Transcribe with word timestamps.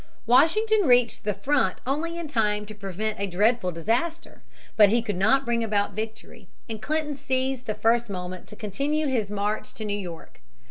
Washington 0.25 0.87
reached 0.87 1.25
the 1.25 1.33
front 1.35 1.77
only 1.85 2.17
in 2.17 2.27
time 2.27 2.65
to 2.65 2.73
prevent 2.73 3.19
a 3.19 3.27
dreadful 3.27 3.71
disaster. 3.71 4.41
But 4.75 4.89
he 4.89 5.03
could 5.03 5.15
not 5.15 5.45
bring 5.45 5.63
about 5.63 5.93
victory, 5.93 6.47
and 6.67 6.81
Clinton 6.81 7.13
seized 7.13 7.67
the 7.67 7.75
first 7.75 8.09
moment 8.09 8.47
to 8.47 8.55
continue 8.55 9.05
his 9.05 9.29
march 9.29 9.75
to 9.75 9.85
New 9.85 9.93
York. 9.99 10.39